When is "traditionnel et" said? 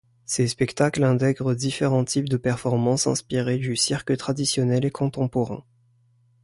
4.17-4.89